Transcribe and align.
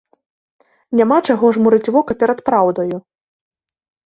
Няма 0.99 1.17
чаго 1.33 1.51
жмурыць 1.57 1.91
вока 1.97 2.17
перад 2.25 2.39
праўдаю. 2.49 2.95